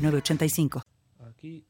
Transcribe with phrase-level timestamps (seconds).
[0.00, 0.82] 906985.
[1.28, 1.64] Aquí.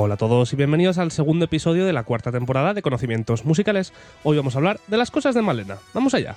[0.00, 3.92] Hola a todos y bienvenidos al segundo episodio de la cuarta temporada de Conocimientos Musicales.
[4.22, 5.78] Hoy vamos a hablar de las cosas de Malena.
[5.92, 6.36] Vamos allá.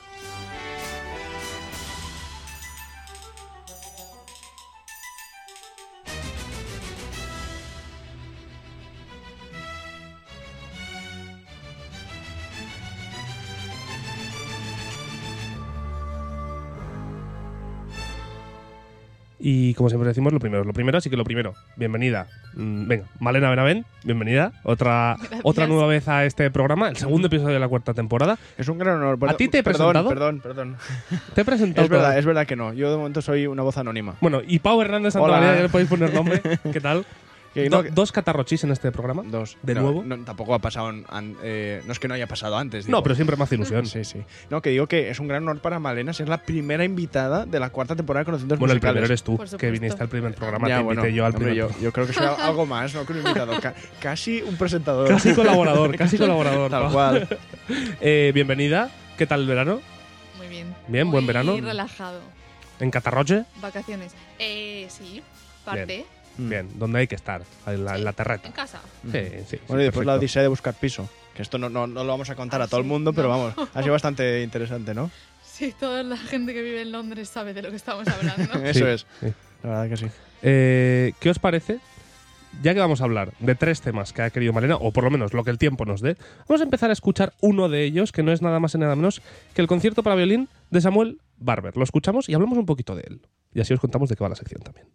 [19.43, 22.27] Y como siempre decimos, lo primero es lo primero, así que lo primero, bienvenida.
[22.53, 24.53] Mm, venga, Malena Benavén, bienvenida.
[24.63, 28.37] Otra, otra nueva vez a este programa, el segundo episodio de la cuarta temporada.
[28.59, 29.17] Es un gran honor.
[29.27, 30.09] ¿A ti te he perdón, presentado?
[30.09, 30.77] Perdón, perdón.
[31.33, 31.85] Te he presentado.
[31.85, 32.71] Es verdad, es verdad que no.
[32.73, 34.13] Yo de momento soy una voz anónima.
[34.21, 35.33] Bueno, y Pau Hernández Hola.
[35.33, 36.39] Santamaría, ya le podéis poner nombre.
[36.71, 37.03] ¿Qué tal?
[37.53, 39.23] Que Do- no- dos catarrochis en este programa.
[39.25, 39.57] Dos.
[39.61, 40.03] ¿De No, nuevo?
[40.05, 40.87] no, tampoco ha pasado.
[40.87, 42.87] an- eh, no es que no haya pasado antes.
[42.87, 43.85] No, pero siempre me hace ilusión.
[43.85, 44.23] Sí, sí.
[44.49, 47.59] No, que digo que es un gran honor para Malena ser la primera invitada de
[47.59, 50.69] la cuarta temporada de Conocimientos Bueno, el primero eres tú, que viniste al primer programa,
[50.69, 53.05] Ya, te invité yo al hombre, primer yo, yo creo que soy algo más, ¿no?
[53.05, 53.59] Que un invitado.
[53.59, 55.09] Ca- casi un presentador.
[55.09, 56.71] Casi colaborador, casi colaborador.
[56.71, 57.27] Tal cual.
[58.01, 58.89] Eh, bienvenida.
[59.17, 59.81] ¿Qué tal el verano?
[60.37, 60.73] Muy bien.
[60.87, 61.55] Bien, Muy buen verano.
[61.55, 62.19] relajado.
[62.79, 63.43] ¿En Catarroche?
[63.61, 64.13] Vacaciones.
[64.39, 65.21] Eh, sí.
[65.63, 65.85] Parte.
[65.85, 66.05] Bien,
[66.75, 68.81] donde hay que estar, en la, en la En casa.
[69.11, 69.43] Sí, sí.
[69.49, 71.09] sí, Bueno, y después la odisea de buscar piso.
[71.35, 73.13] Que esto no, no, no lo vamos a contar Ah, a todo el sí, mundo,
[73.13, 73.37] pero no.
[73.53, 75.09] vamos, ha sido bastante interesante, ¿no?
[75.43, 78.53] Sí, toda la gente que vive en Londres sabe de lo que estamos hablando.
[78.65, 79.05] Eso Sí, es.
[79.19, 79.27] sí.
[79.61, 80.05] La verdad que sí.
[80.41, 81.77] Eh, ¿Qué os parece?
[82.63, 85.11] Ya que vamos a hablar de tres temas que ha querido Malena, o por lo
[85.11, 86.17] menos lo que el tiempo nos dé,
[86.49, 88.95] vamos a empezar a escuchar uno de ellos, que no es nada más y nada
[88.95, 89.21] menos
[89.53, 91.77] que el concierto para violín de Samuel Barber.
[91.77, 93.21] Lo escuchamos y hablamos un poquito de él.
[93.53, 94.87] Y así os contamos de qué va la sección también.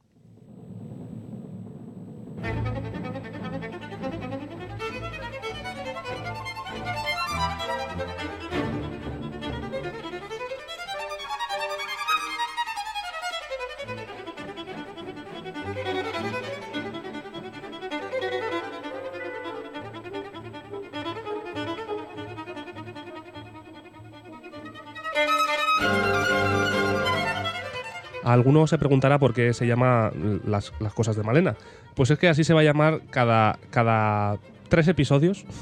[28.36, 30.12] Alguno se preguntará por qué se llama
[30.46, 31.56] las, las cosas de Malena.
[31.94, 34.38] Pues es que así se va a llamar cada, cada
[34.68, 35.44] tres episodios.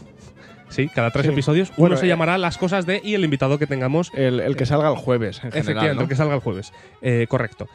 [0.71, 1.33] Sí, cada tres Sí.
[1.33, 1.69] episodios.
[1.69, 4.57] Uno Bueno, se eh, llamará Las cosas de y el invitado que tengamos El, el
[4.57, 6.03] que salga el jueves, en Efectivamente, general, ¿no?
[6.03, 6.73] el que salga el jueves.
[7.01, 7.69] Eh, correcto.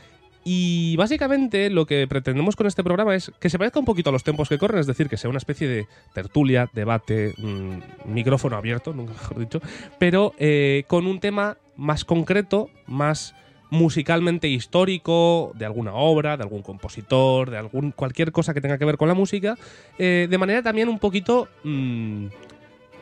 [0.44, 4.14] Y básicamente lo que pretendemos con este programa es que se parezca un poquito a
[4.14, 8.58] los tiempos que corren, es decir, que sea una especie de tertulia, debate, mm, micrófono
[8.58, 9.62] abierto, nunca mejor dicho,
[9.98, 13.34] pero eh, con un tema más concreto, más
[13.70, 18.86] musicalmente histórico, de alguna obra, de algún compositor, de algún cualquier cosa que tenga que
[18.86, 19.58] ver con la música,
[19.98, 22.28] eh, de manera también un poquito mm,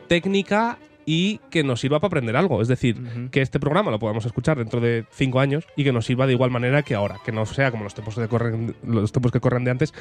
[0.07, 0.77] técnica
[1.09, 2.61] y que nos sirva para aprender algo.
[2.61, 6.05] Es decir, que este programa lo podamos escuchar dentro de cinco años y que nos
[6.05, 9.13] sirva de igual manera que ahora, que no sea como los tiempos que corren, los
[9.13, 9.93] tiempos que corren de antes,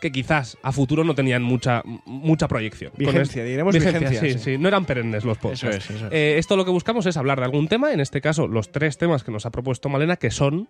[0.00, 2.90] que quizás a futuro no tenían mucha, mucha proyección.
[2.96, 4.08] Vigencia, es- diremos vigencia.
[4.18, 4.38] sí, sí.
[4.38, 5.64] sí, no eran perennes los podcasts.
[5.64, 6.12] Eso es, eso es.
[6.14, 8.96] Eh, esto lo que buscamos es hablar de algún tema, en este caso los tres
[8.96, 10.68] temas que nos ha propuesto Malena, que son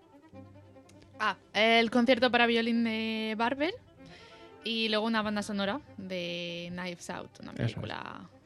[1.20, 3.72] Ah, el concierto para violín de Barber.
[4.64, 7.74] Y luego una banda sonora de Knives Out, una es.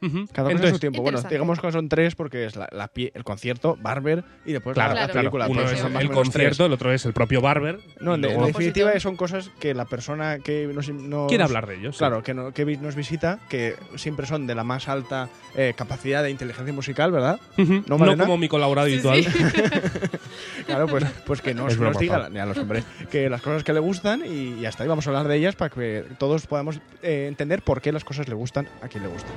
[0.01, 1.01] Cada uno Entonces, su tiempo.
[1.03, 4.73] Bueno, digamos que son tres porque es la, la pie- el concierto, Barber y después
[4.73, 5.19] Claro, la, la claro.
[5.19, 5.47] película.
[5.47, 6.59] Uno pues es el concierto, tres.
[6.67, 7.79] el otro es el propio Barber.
[7.99, 11.43] No, en, de- en luego definitiva son cosas que la persona que nos, nos- quiere
[11.43, 11.95] hablar de ellos.
[11.95, 11.99] sí.
[11.99, 16.23] Claro, que, no- que nos visita, que siempre son de la más alta eh, capacidad
[16.23, 17.39] de inteligencia musical, ¿verdad?
[17.57, 17.83] Ujú.
[17.87, 19.23] ¿No, No, como mi colaborador Sí, habitual.
[19.23, 19.31] sí.
[20.65, 23.79] Claro, pues, pues que nos, nos diga a los hombres que las cosas que le
[23.79, 27.25] gustan y, y hasta ahí vamos a hablar de ellas para que todos podamos eh,
[27.27, 29.31] entender por qué las cosas le gustan a quien le gustan.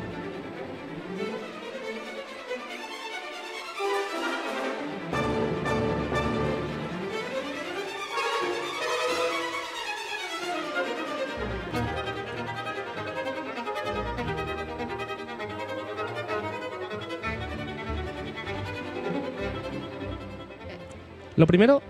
[21.36, 21.82] Lo primero,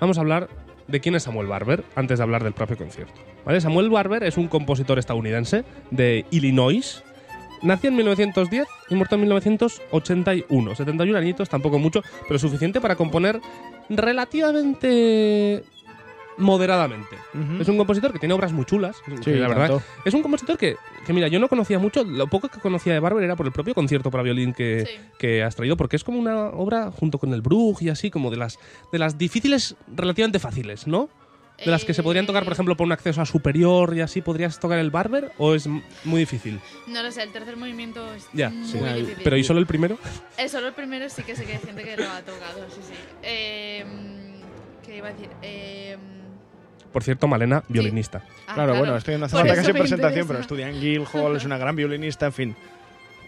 [0.00, 0.48] vamos a hablar
[0.88, 3.14] de quién es Samuel Barber antes de hablar del propio concierto.
[3.44, 3.60] ¿vale?
[3.60, 7.02] Samuel Barber es un compositor estadounidense de Illinois.
[7.62, 10.74] Nació en 1910 y muerto en 1981.
[10.74, 13.40] 71 añitos, tampoco mucho, pero suficiente para componer
[13.90, 15.62] relativamente
[16.40, 17.16] moderadamente.
[17.60, 18.96] Es un compositor que tiene obras muy chulas.
[19.24, 19.68] Sí, la verdad.
[19.68, 19.82] tanto.
[20.04, 20.76] Es un compositor que,
[21.06, 22.02] que, mira, yo no conocía mucho.
[22.04, 25.00] Lo poco que conocía de Barber era por el propio concierto para violín que, Sí.
[25.18, 28.30] que has traído, porque es como una obra junto con el Bruch y así, como
[28.30, 28.58] de las,
[28.90, 31.08] de las difíciles relativamente fáciles, ¿no?
[31.62, 34.00] De las que se podrían tocar, por Eh, ejemplo, por un acceso a superior y
[34.00, 35.30] así, ¿podrías tocar el Barber?
[35.36, 36.58] ¿O es m- muy difícil?
[36.86, 38.78] No lo sé, el tercer movimiento es Ya, muy sí.
[38.78, 39.16] difícil.
[39.22, 39.98] Pero ¿y solo el primero?
[40.38, 42.80] Eh, solo el primero sí que sé que hay gente que lo ha tocado, sí,
[42.82, 42.94] sí.
[43.22, 43.84] Eh,
[44.82, 45.28] ¿Qué iba a decir?
[45.42, 45.98] Eh,
[46.92, 48.22] Por cierto, Malena, violinista.
[48.46, 51.36] ah, Claro, bueno, esto no hace Por falta eso casi presentación, pero estudia en Guildhall,
[51.36, 52.56] es una gran violinista, en fin.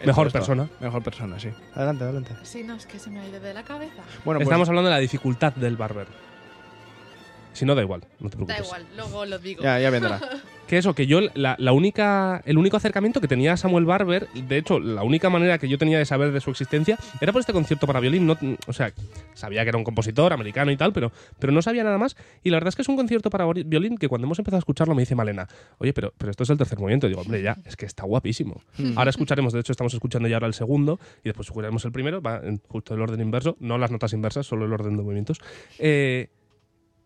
[0.04, 0.38] Mejor esto.
[0.40, 0.68] persona.
[0.80, 1.50] Mejor persona, sí.
[1.74, 2.32] Adelante, adelante.
[2.42, 4.02] Sí, no, es que se me ha ido de la cabeza.
[4.24, 6.06] Bueno, pues, Estamos hablando de la dificultad del Barber.
[7.52, 8.58] Si no, da igual, no te preocupes.
[8.58, 9.62] Da igual, luego lo digo.
[9.62, 10.20] ya, ya vendrá.
[10.72, 14.28] Que eso, que yo la, la única, el único acercamiento que tenía a Samuel Barber,
[14.30, 17.40] de hecho, la única manera que yo tenía de saber de su existencia era por
[17.40, 18.26] este concierto para violín.
[18.26, 18.90] No, o sea,
[19.34, 22.16] sabía que era un compositor americano y tal, pero, pero no sabía nada más.
[22.42, 24.60] Y la verdad es que es un concierto para violín que cuando hemos empezado a
[24.60, 25.46] escucharlo me dice Malena,
[25.76, 27.06] oye, pero, pero esto es el tercer movimiento.
[27.06, 28.62] Y digo, hombre, ya, es que está guapísimo.
[28.96, 32.22] Ahora escucharemos, de hecho, estamos escuchando ya ahora el segundo y después escucharemos el primero,
[32.22, 35.38] va en justo el orden inverso, no las notas inversas, solo el orden de movimientos.
[35.78, 36.30] Eh,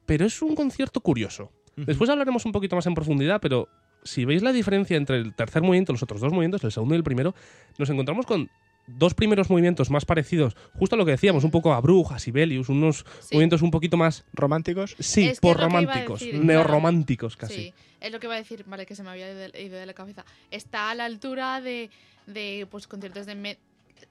[0.07, 1.53] pero es un concierto curioso.
[1.77, 3.69] Después hablaremos un poquito más en profundidad, pero
[4.03, 6.95] si veis la diferencia entre el tercer movimiento y los otros dos movimientos, el segundo
[6.95, 7.35] y el primero,
[7.77, 8.49] nos encontramos con
[8.87, 12.19] dos primeros movimientos más parecidos, justo a lo que decíamos, un poco a Bruch, a
[12.21, 13.35] Sibelius, unos Sí.
[13.35, 14.95] movimientos un poquito más, ¿Románticos?
[15.01, 17.55] sí, Es que por-románticos, decir, neorrománticos casi.
[17.55, 19.93] Sí, es lo que iba a decir, vale, que se me había ido de, la
[19.93, 20.25] cabeza.
[20.51, 21.91] Está a la altura de,
[22.27, 23.35] de pues, conciertos de...
[23.35, 23.59] Me-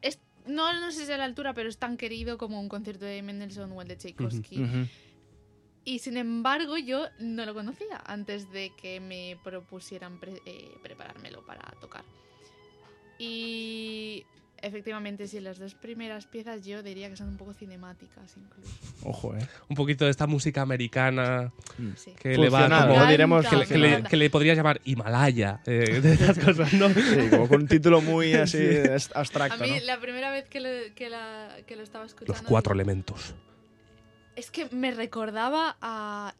[0.01, 2.68] es, no, no sé si es a la altura, pero es tan querido como un
[2.69, 4.62] concierto de Mendelssohn o el de Tchaikovsky.
[4.62, 4.88] Ujú.
[5.85, 11.45] Y sin embargo, yo no lo conocía antes de que me propusieran pre- eh, preparármelo
[11.45, 12.03] para tocar.
[13.17, 14.25] Y
[14.61, 18.69] efectivamente, sí, las dos primeras piezas yo diría que son un poco cinemáticas incluso.
[19.03, 19.47] Ojo, eh.
[19.69, 21.51] Un poquito de esta música americana
[21.95, 22.13] Sí.
[22.19, 22.97] que le va como...
[22.99, 23.05] ¿no?
[23.07, 26.89] Diremos Que le, que le- que le podrías llamar Himalaya, eh, de esas cosas, ¿no?
[26.89, 29.85] Sí, como con un título muy así est- A abstracto, mí, ¿no?
[29.85, 32.33] la primera vez que lo, que la- que lo estaba escuchando...
[32.33, 33.35] Los cuatro elementos.
[34.35, 36.35] Es que me recordaba a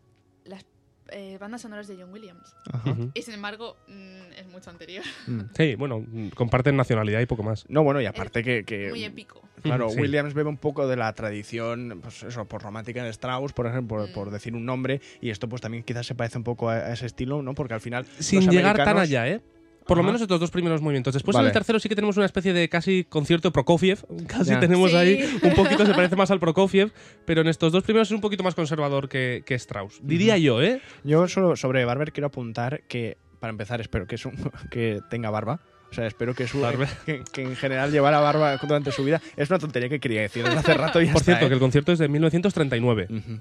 [0.46, 0.66] las
[1.12, 2.56] eh, bandas sonoras de John Williams.
[2.72, 2.96] Ajá.
[3.14, 5.04] Y sin embargo, mm, es mucho anterior.
[5.28, 5.42] Mm.
[5.56, 7.66] Sí, bueno, mm, comparten nacionalidad y poco más.
[7.70, 9.42] No, bueno, y aparte que, que- Muy épico.
[9.62, 10.00] Claro, Sí.
[10.00, 13.98] Williams bebe un poco de la tradición, pues eso, por romántica de Strauss, por ejemplo,
[13.98, 14.14] por, Mm.
[14.14, 16.94] por decir un nombre, y esto pues también quizás se parece un poco a, a
[16.94, 17.56] ese estilo, ¿no?
[17.56, 19.42] Porque al final Sin los llegar tan allá, ¿eh?
[19.86, 21.14] Por lo menos estos dos primeros movimientos.
[21.14, 21.50] Después en Vale.
[21.50, 24.00] el tercero sí que tenemos una especie de casi concierto Prokofiev.
[24.28, 24.98] Casi tenemos Sí.
[24.98, 26.92] ahí un poquito, se parece más al Prokofiev.
[27.26, 30.00] Pero en estos dos primeros es un poquito más conservador que, que Strauss.
[30.02, 30.82] Diría yo, ¿eh?
[31.04, 34.36] Yo solo sobre Barber quiero apuntar que, para empezar, espero que, es un-
[34.72, 35.60] que tenga barba.
[35.92, 36.88] O sea, espero que, su, Barba.
[37.06, 39.22] que, que en general llevara barba durante su vida.
[39.38, 41.48] Es una tontería que quería decir hace rato y ya Por está, cierto, ¿eh?
[41.50, 43.40] que el concierto es de 1939, Ujú.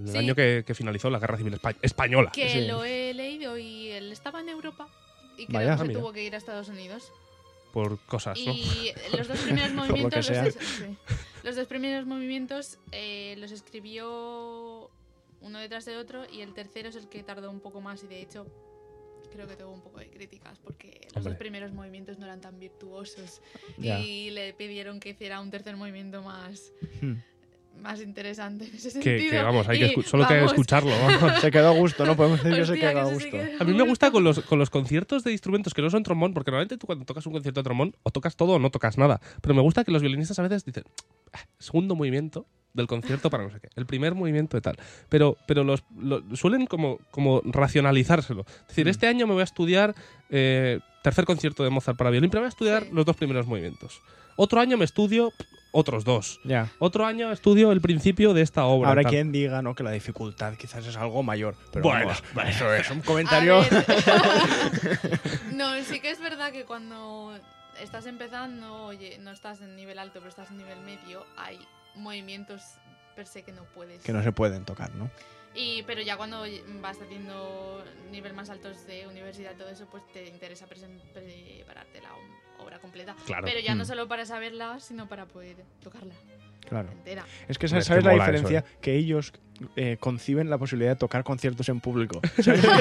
[0.00, 0.16] el Sí.
[0.16, 2.30] año que, que finalizó la Guerra Civil Espa- Española.
[2.32, 2.66] Que Sí.
[2.66, 4.86] lo he leído y él estaba en Europa.
[5.36, 5.66] Y creo Vaya.
[5.68, 6.00] que Ah, se mira.
[6.00, 7.12] tuvo que ir a Estados Unidos.
[7.72, 8.52] Por cosas, ¿no?
[8.52, 10.96] Y los dos primeros movimientos, los, sí.
[11.42, 14.90] Los dos primeros movimientos eh, los escribió
[15.42, 18.06] uno detrás de otro y el tercero es el que tardó un poco más y
[18.06, 18.46] de hecho
[19.30, 21.30] creo que tuvo un poco de críticas porque los Hombre.
[21.32, 23.42] dos primeros movimientos no eran tan virtuosos
[23.76, 27.16] y le pidieron que hiciera un tercer movimiento más, Hmm.
[27.82, 29.30] Más interesante en ese Que, sentido.
[29.30, 30.90] que, vamos, hay que Y, escu- solo que vamos, escucharlo.
[31.20, 31.40] vamos.
[31.40, 32.16] Se quedó a gusto, ¿no?
[32.16, 33.30] Podemos decir que se hostia, quedó a que gusto.
[33.30, 36.02] quedó A mí me gusta con los, con los conciertos de instrumentos que no son
[36.02, 38.70] trombón, porque normalmente tú cuando tocas un concierto de trombón o tocas todo o no
[38.70, 39.20] tocas nada.
[39.40, 40.84] Pero me gusta que los violinistas a veces dicen,
[41.32, 44.76] "Ah, segundo movimiento del concierto para no sé qué, el primer movimiento de tal.
[45.08, 48.44] Pero, pero los, lo- suelen como, como racionalizárselo.
[48.62, 48.88] Es decir, Mm.
[48.90, 49.94] este año me voy a estudiar
[50.28, 52.88] eh, tercer concierto de Mozart para violín, pero voy a estudiar Sí.
[52.92, 54.02] los dos primeros movimientos.
[54.36, 55.32] Otro año me estudio
[55.78, 56.40] otros dos.
[56.42, 56.70] Ya.
[56.78, 58.88] Otro año estudio el principio de esta obra.
[58.88, 59.12] Habrá tal.
[59.12, 59.74] quien diga ¿no?
[59.74, 61.54] que la dificultad quizás es algo mayor.
[61.72, 62.50] Pero Bueno, vamos, bueno.
[62.50, 63.62] eso es un comentario.
[65.52, 67.38] no, sí que es verdad que cuando
[67.80, 71.58] estás empezando, oye, no estás en nivel alto, pero estás en nivel medio, hay
[71.94, 72.62] movimientos
[73.14, 74.02] per se que no puedes.
[74.02, 75.10] que no se pueden tocar, ¿no?
[75.56, 76.44] Y, pero ya cuando
[76.82, 82.10] vas haciendo nivel más altos de universidad, todo eso, pues te interesa prepararte la
[82.62, 83.16] obra completa.
[83.24, 83.46] Claro.
[83.46, 83.86] Pero ya no Mm.
[83.86, 86.14] solo para saberla, sino para poder tocarla.
[86.68, 86.88] Claro.
[86.92, 87.24] entera.
[87.48, 88.64] Es que sabes la eso, diferencia ¿eh?
[88.80, 89.32] que ellos
[89.76, 92.20] eh, conciben la posibilidad de tocar conciertos en público.
[92.36, 92.74] Nosotros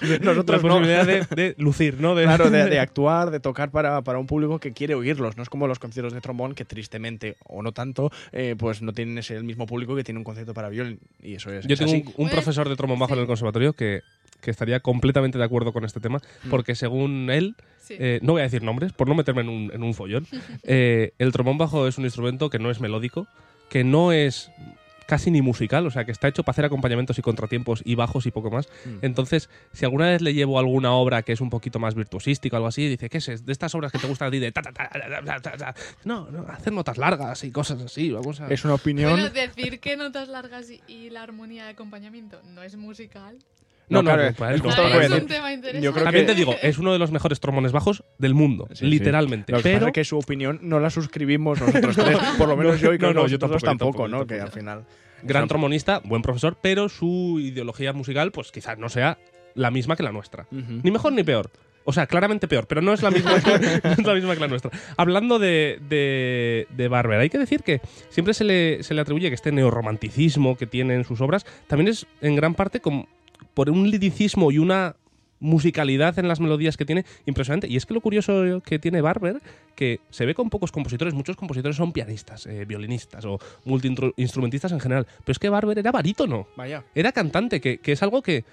[0.62, 0.74] La no.
[0.74, 2.14] posibilidad de, de lucir, ¿no?
[2.14, 5.36] De, Claro, de, de actuar, de tocar para, para un público que quiere oírlos.
[5.36, 8.92] No es como los conciertos de trombón que tristemente, o no tanto, eh, pues no
[8.92, 10.98] tienen ese el mismo público que tiene un concierto para violín.
[11.22, 12.02] Y eso es, Yo es tengo así.
[12.02, 14.00] un, un Pues, profesor de trombón bajo en el conservatorio que,
[14.44, 16.50] que estaría completamente de acuerdo con este tema, Mm.
[16.50, 17.96] porque según él, Sí.
[17.98, 20.26] eh, no voy a decir nombres, por no meterme en un, en un follón,
[20.62, 23.26] eh, el trombón bajo es un instrumento que no es melódico,
[23.68, 24.50] que no es
[25.06, 28.24] casi ni musical, o sea, que está hecho para hacer acompañamientos y contratiempos y bajos
[28.24, 28.68] y poco más.
[28.86, 28.98] Mm.
[29.04, 32.58] Entonces, si alguna vez le llevo alguna obra que es un poquito más virtuosística o
[32.58, 33.44] algo así, dice, ¿qué es?
[33.44, 35.56] De estas obras que te gustan a ti de ta, ta, ta, ta, ta, ta,
[35.58, 35.74] ta".
[36.06, 38.48] No, no, hacer notas largas y cosas así, vamos a...
[38.48, 39.10] Es una opinión.
[39.10, 43.36] Bueno, decir que notas largas y, y la armonía de acompañamiento no es musical.
[43.88, 45.84] No, No, no, claro, no, es justo lo que un tema interesante.
[45.84, 48.66] Yo creo También que- te digo, es uno de los mejores trombones bajos del mundo,
[48.70, 48.86] Sí, sí.
[48.86, 49.52] literalmente.
[49.52, 52.18] Lo que pasa pero es que su opinión no la suscribimos nosotros tres.
[52.38, 54.18] Por lo menos yo y creo No, no, que yo nosotros tampoco, tampoco, yo ¿no?
[54.20, 54.84] tampoco, Que al final.
[55.22, 59.18] gran trombonista, buen profesor, pero su ideología musical, pues quizás no sea
[59.54, 60.46] la misma que la nuestra.
[60.50, 61.50] Ni mejor ni peor.
[61.86, 63.50] O sea, claramente peor, pero no es la misma, que,
[63.84, 64.70] no es la, misma que la nuestra.
[64.96, 69.28] Hablando de, de, de Barber, hay que decir que siempre se le, se le atribuye
[69.28, 73.06] que este neorromanticismo que tiene en sus obras también es en gran parte como
[73.54, 74.96] por un liricismo y una
[75.40, 77.66] musicalidad en las melodías que tiene impresionante.
[77.68, 79.42] Y es que lo curioso que tiene Barber,
[79.74, 84.80] que se ve con pocos compositores, muchos compositores son pianistas, eh, violinistas o multiinstrumentistas en
[84.80, 86.82] general, pero es que Barber era barítono Vaya.
[86.94, 88.44] era cantante, que, que es algo que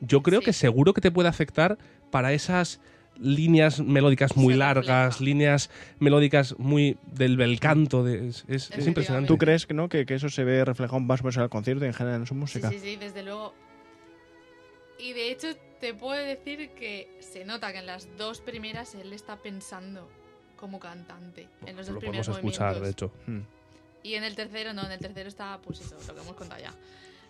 [0.00, 0.46] yo creo Sí.
[0.46, 1.76] que seguro que te puede afectar
[2.10, 2.80] para esas
[3.18, 8.04] líneas melódicas muy largas, líneas melódicas muy del bel canto.
[8.04, 9.26] de- es, es- es impresionante.
[9.26, 9.88] ¿Tú crees que no?
[9.88, 12.20] Que, que eso se ve reflejado más o menos en el concierto y en general
[12.20, 12.70] en su Sí, música.
[12.70, 13.54] sí, sí, desde luego.
[14.98, 15.48] Y de hecho
[15.80, 20.08] te puedo decir que se nota que en las dos primeras él está pensando
[20.56, 21.48] como cantante.
[21.66, 22.82] En los dos Lo primeros podemos escuchar, movimientos.
[22.82, 23.30] de hecho.
[23.30, 23.40] Mm.
[24.02, 26.62] Y en el tercero no, en el tercero está pues eso, lo que hemos contado
[26.62, 26.72] ya.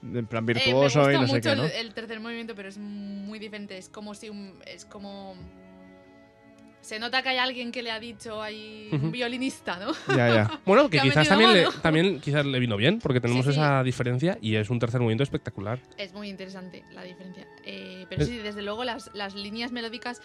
[0.02, 1.64] En plan Eh, me virtuoso gusta y no sé mucho qué, ¿no?
[1.64, 3.76] el, el tercer movimiento, pero es muy diferente.
[3.78, 5.34] Es como si un, es como
[6.86, 9.92] se nota que hay alguien que le ha dicho ahí un violinista, ¿no?
[10.16, 10.60] Ya, ya.
[10.64, 13.58] Bueno, que Que quizás también le, también quizás le vino bien, porque tenemos Sí, sí.
[13.58, 15.80] esa diferencia y es un tercer movimiento espectacular.
[15.98, 17.44] Es muy interesante la diferencia.
[17.64, 20.20] Eh, pero Es- sí, desde luego las, las líneas melódicas.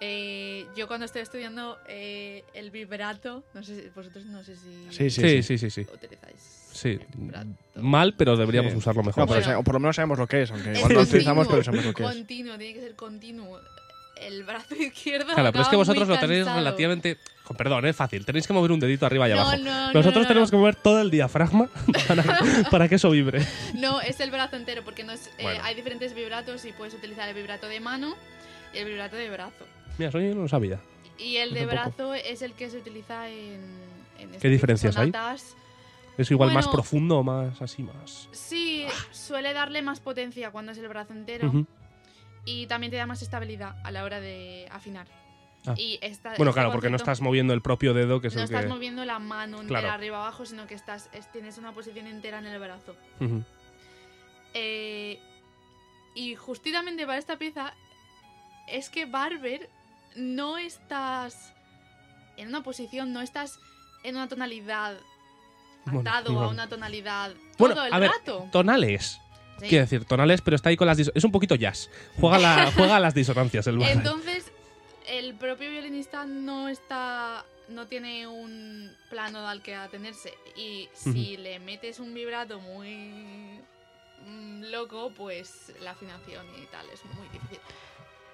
[0.00, 4.86] eh, yo cuando estoy estudiando eh, el vibrato, no sé si vosotros no sé si
[4.90, 5.70] Sí, sí, Sí, sí.
[5.70, 6.36] sí, utilizáis
[6.72, 6.98] Sí.
[7.76, 8.78] Mal, pero deberíamos Sí.
[8.78, 9.22] usarlo mejor.
[9.22, 9.60] No, pero Bueno.
[9.60, 11.86] o por lo menos sabemos lo que es, aunque Es igual no utilizamos, pero sabemos
[11.86, 12.08] lo que es.
[12.10, 13.58] Continuo, tiene que ser continuo.
[14.20, 15.34] El brazo izquierdo.
[15.34, 16.58] Claro, pero es que vosotros lo tenéis cansado.
[16.58, 17.18] relativamente.
[17.44, 18.24] con perdón, es fácil.
[18.24, 19.56] Tenéis que mover un dedito arriba y No, abajo.
[19.58, 21.68] no, no, Nosotros no, tenemos que mover todo el diafragma
[22.08, 22.24] para,
[22.70, 23.46] para que eso vibre.
[23.74, 27.28] No, es el brazo entero, porque no es, eh, hay diferentes vibratos y puedes utilizar
[27.28, 28.14] el vibrato de mano
[28.74, 29.66] y el vibrato de brazo.
[29.98, 30.80] Mira, eso yo no lo sabía.
[31.18, 33.60] Y el de brazo es el que se utiliza en.
[34.18, 35.38] en este ¿Qué diferencias tipo de hay?
[36.18, 38.28] ¿Es igual más profundo o más así más?
[38.32, 41.48] Sí, suele darle más potencia cuando es el brazo entero.
[41.48, 41.66] Ujú.
[42.46, 45.06] Y también te da más estabilidad a la hora de afinar.
[45.66, 45.74] Ah.
[45.76, 48.40] Y esta- Bueno, este claro, porque no estás moviendo el propio dedo, que es No
[48.40, 48.68] el estás que.
[48.68, 49.94] moviendo la mano entera Claro.
[49.94, 52.96] arriba abajo, sino que estás es- tienes una posición entera en el brazo.
[54.54, 55.18] Eh,
[56.14, 57.74] y justamente para esta pieza
[58.68, 59.68] es que Barber
[60.14, 61.52] no estás
[62.36, 63.58] en una posición, no estás
[64.04, 64.96] en una tonalidad
[65.84, 66.50] Bueno, atado a no.
[66.50, 68.48] una tonalidad Bueno, todo el a ver, rato.
[68.52, 69.20] Tonales.
[69.60, 69.68] Sí.
[69.68, 70.98] Quiero decir, tonales, pero está ahí con las.
[70.98, 71.90] Es un poquito jazz.
[72.20, 73.96] Juega, la, juega a las disonancias el Barber.
[73.96, 74.52] Entonces,
[75.08, 77.44] el propio violinista no está.
[77.68, 80.34] no tiene un plano al que atenerse.
[80.56, 83.10] Y si le metes un vibrato muy
[84.26, 87.60] mm, loco, pues la afinación y tal es muy difícil.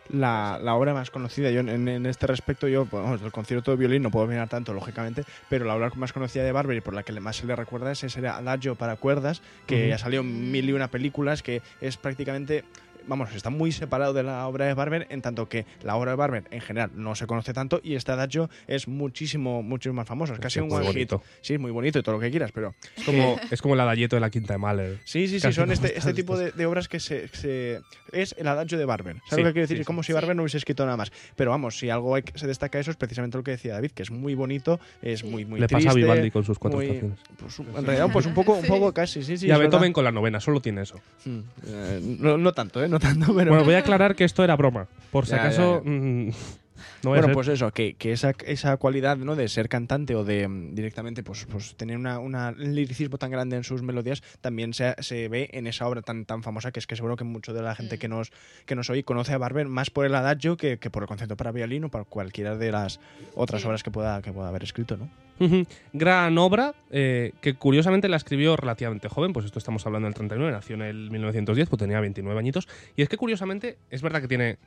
[0.08, 3.70] La, la obra más conocida, yo en, en este respecto, yo, pues, vamos, del concierto
[3.70, 6.80] de violín no puedo opinar tanto, lógicamente, pero la obra más conocida de Barber y
[6.80, 9.88] por la que más se le recuerda es ese Adagio para cuerdas, que Ujú.
[9.90, 12.64] ya salió en mil y una películas, que es prácticamente.
[13.06, 16.16] Vamos, está muy separado de la obra de Barber, en tanto que la obra de
[16.16, 20.32] Barber en general no se conoce tanto y este Adagio es muchísimo, mucho más famoso.
[20.34, 20.92] Es casi Es un one hit.
[20.94, 21.22] bonito.
[21.40, 23.80] Sí, es muy bonito y todo lo que quieras, pero Es como, es como el
[23.80, 24.98] adayeto de la quinta de Mahler.
[25.04, 27.80] Sí, sí, sí, son este, este tipo de, de obras que se, se-
[28.12, 29.16] Es el adagio de Barber.
[29.28, 29.76] ¿Sabes Sí, lo que quiero decir?
[29.78, 30.08] sí, es como sí.
[30.08, 30.36] si Barber Sí.
[30.36, 31.10] no hubiese escrito nada más.
[31.36, 34.02] Pero vamos, si algo hay se destaca eso es precisamente lo que decía David, que
[34.02, 35.26] es muy bonito, es Sí.
[35.26, 35.86] muy, muy Le triste.
[35.86, 37.18] pasa a Vivaldi con sus cuatro muy- estaciones.
[37.38, 38.68] pues, en realidad, pues un poco, un Sí.
[38.68, 39.46] poco casi, sí, sí.
[39.46, 39.70] y a verdad.
[39.72, 40.96] Beethoven con la novena, solo tiene eso.
[41.24, 42.88] Mm, eh, no, no tanto, ¿eh?
[42.92, 43.50] No tanto, pero...
[43.50, 44.86] Bueno, voy a aclarar que esto era broma.
[45.10, 45.82] Por si Ya, acaso.
[45.82, 45.90] ya.
[45.90, 46.30] mm,
[47.02, 49.36] No Bueno, ser- pues eso, que, que esa, esa cualidad ¿no?
[49.36, 53.30] de ser cantante o de mm, directamente pues, pues tener una, una- un liricismo tan
[53.30, 56.80] grande en sus melodías también se, se ve en esa obra tan, tan famosa que
[56.80, 57.98] es que seguro que mucho de la gente Mm.
[57.98, 58.32] que nos,
[58.66, 61.36] que nos oye conoce a Barber más por el adagio que, que por el concepto
[61.36, 63.00] para violín o por cualquiera de las
[63.34, 63.66] otras Sí.
[63.68, 65.08] obras que pueda, que pueda haber escrito, ¿no?
[65.92, 70.52] Gran obra eh, que curiosamente la escribió relativamente joven, pues esto estamos hablando del 39,
[70.52, 72.68] nació en el 1910, pues tenía 29 añitos.
[72.96, 74.58] Y es que curiosamente es verdad que tiene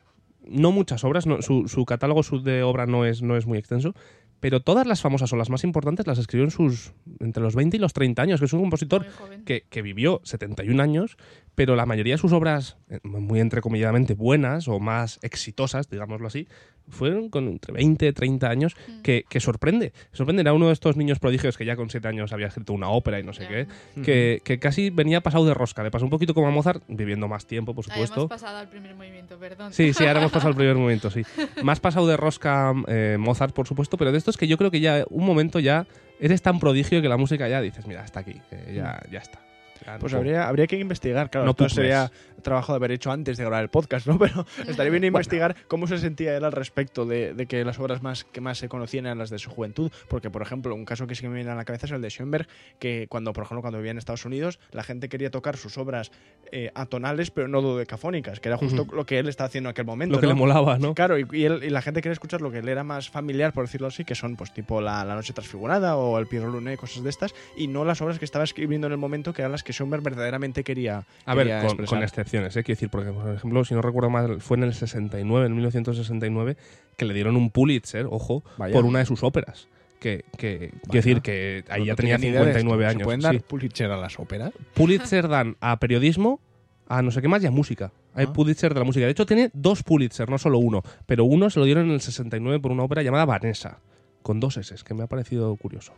[0.48, 3.58] no muchas obras, no- su, su catálogo su- de obra no es, no es muy
[3.58, 3.94] extenso,
[4.40, 7.78] pero todas las famosas o las más importantes las escribió en sus entre los 20
[7.78, 9.06] y los 30 años, que es un compositor
[9.46, 11.18] que, que vivió 71 años,
[11.56, 16.48] pero la mayoría de sus obras, eh, muy entrecomilladamente buenas o más exitosas, digámoslo así,
[16.88, 19.02] fueron con entre 20 y 30 años, Mm.
[19.02, 19.92] que, que sorprende.
[20.12, 22.90] Sorprende, era uno de estos niños prodigios que ya con 7 años había escrito una
[22.90, 23.68] ópera y no sé qué,
[24.04, 25.82] que, que casi venía pasado de rosca.
[25.82, 28.28] Le pasó un poquito como a Mozart, viviendo más tiempo, por Ah, hemos supuesto.
[28.30, 29.74] pasado al primer movimiento, perdón.
[29.74, 31.24] Sí, sí, ahora hemos pasado al primer momento, sí.
[31.64, 34.80] Más pasado de rosca eh, Mozart, por supuesto, pero de estos que yo creo que
[34.80, 35.88] ya un momento ya
[36.20, 38.36] eres tan prodigio que la música ya dices, mira, hasta aquí,
[38.74, 39.40] ya, ya está.
[39.86, 40.18] Pues puedo".
[40.18, 41.46] habría, habría que investigar, claro.
[41.46, 42.12] No esto sería
[42.42, 44.18] trabajo de haber hecho antes de grabar el podcast, ¿no?
[44.20, 48.04] Pero estaría bien investigar cómo se sentía él al respecto de, de que las obras
[48.04, 49.92] más que más se conocían eran las de su juventud.
[50.10, 52.02] Porque, por ejemplo, un caso que sí que me viene a la cabeza es el
[52.02, 52.48] de Schoenberg,
[52.80, 56.12] que cuando, por ejemplo, cuando vivía en Estados Unidos, la gente quería tocar sus obras
[56.52, 59.86] eh, atonales, pero no dodecafónicas, que era justo lo que él estaba haciendo en aquel
[59.86, 60.16] momento.
[60.16, 60.34] Lo que ¿no?
[60.34, 60.94] le molaba, ¿no?
[60.94, 63.54] Claro, y, y él- y la gente quería escuchar lo que le era más familiar,
[63.54, 66.78] por decirlo así, que son pues tipo La, la Noche Transfigurada o El Piero Luné,
[66.78, 69.52] cosas de estas, y no las obras que estaba escribiendo en el momento que eran
[69.52, 72.64] las que Schoenberg verdaderamente quería, A ver, con, excepciones, ¿eh?
[72.64, 76.58] Quiero decir, porque, por ejemplo, si no recuerdo mal, fue en el 69, en 1969,
[76.98, 78.74] que le dieron un Pulitzer, ojo, Vaya.
[78.74, 79.68] por una de sus óperas.
[80.00, 82.60] Que, que quiero decir que ahí No ya tenía tenía ni idea de esto.
[82.60, 83.04] 59 ¿Se años.
[83.06, 83.42] pueden dar sí.
[83.48, 84.52] Pulitzer a las óperas?
[84.74, 86.40] Pulitzer dan a periodismo,
[86.88, 87.92] a no sé qué más y a música.
[88.14, 88.34] Hay Ah.
[88.34, 89.06] Pulitzer de la música.
[89.06, 90.84] De hecho, tiene dos Pulitzer, no solo uno.
[91.06, 93.80] Pero uno se lo dieron en el 69 por una ópera llamada Vanessa,
[94.22, 95.94] con dos S, que me ha parecido curioso.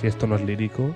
[0.00, 0.94] Si esto no es lírico.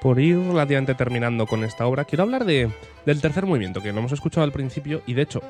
[0.00, 2.70] Por ir relativamente terminando con esta obra, quiero hablar de,
[3.04, 5.42] del tercer movimiento, que lo hemos escuchado al principio y de hecho,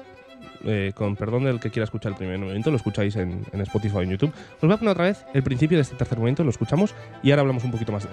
[0.64, 3.96] eh, con perdón del que quiera escuchar el primer movimiento, lo escucháis en, en Spotify
[3.96, 4.32] o en YouTube.
[4.56, 7.30] Os voy a poner otra vez el principio de este tercer movimiento, lo escuchamos y
[7.30, 8.08] ahora hablamos un poquito más.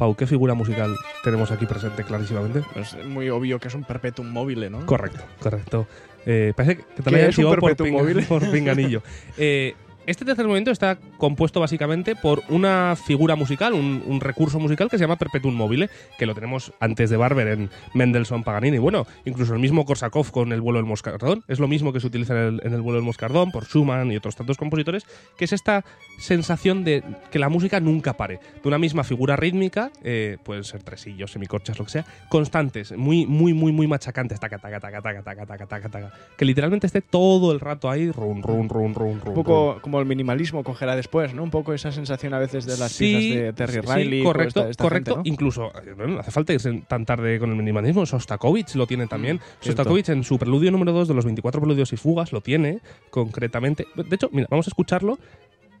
[0.00, 2.62] Pau, ¿qué figura musical tenemos aquí presente clarísimamente?
[2.72, 4.86] Pues es muy obvio que es un perpetuum móvil, ¿no?
[4.86, 5.86] Correcto, correcto.
[6.24, 8.24] Eh, parece que te ¿Qué lo hayan por, móvil?
[8.28, 9.02] por pinganillo.
[9.36, 9.74] Eh,
[10.06, 14.98] este tercer movimiento está compuesto básicamente por una figura musical, un, un recurso musical que
[14.98, 18.78] se llama perpetuum mobile, que lo tenemos antes de Barber en Mendelssohn, Paganini.
[18.78, 21.44] Bueno, incluso el mismo Korsakov con el vuelo del moscardón.
[21.48, 24.10] Es lo mismo que se utiliza en el, en el vuelo del moscardón por Schumann
[24.10, 25.84] y otros tantos compositores, que es esta
[26.18, 28.40] sensación de que la música nunca pare.
[28.62, 33.26] De una misma figura rítmica, eh, pueden ser tresillos, semicorchas, lo que sea, constantes, muy,
[33.26, 37.00] muy, muy, muy machacantes, taca, taca, taca, taca, taca, taca, taca, taca, que literalmente esté
[37.00, 39.28] todo el rato ahí, run, run, run, run, run.
[39.28, 41.42] Un poco como el minimalismo cogerá después, ¿no?
[41.42, 44.22] Un poco esa sensación a veces de las Sí, piezas de Terry sí, Riley.
[44.22, 45.14] correcto, esta- esta correcto.
[45.16, 45.32] gente, ¿no?
[45.34, 48.06] Incluso, eh, bueno, no hace falta irse tan tarde con el minimalismo.
[48.06, 49.36] Sostakovich lo tiene también.
[49.38, 49.64] Mm.
[49.64, 52.78] Sostakovich en su preludio número 2 de los 24 preludios y fugas lo tiene
[53.10, 53.86] concretamente.
[53.96, 55.18] De hecho, mira, vamos a escucharlo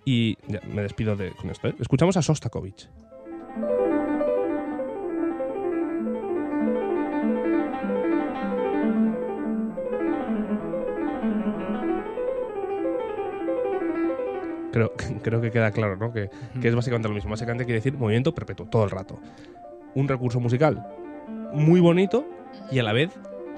[0.04, 1.68] y ya, me despido de, con esto.
[1.68, 1.74] ¿eh?
[1.78, 2.88] Escuchamos a Sostakovich.
[15.22, 16.12] creo que queda claro, ¿no?
[16.12, 16.30] Que,
[16.60, 17.30] que es básicamente lo mismo.
[17.30, 19.18] Básicamente quiere decir movimiento perpetuo, todo el rato.
[19.94, 20.86] Un recurso musical
[21.52, 22.24] muy bonito
[22.70, 23.10] y a la vez